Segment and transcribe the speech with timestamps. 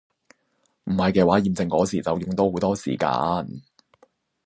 [0.85, 3.61] 唔係嘅話驗證個時就用多好多時間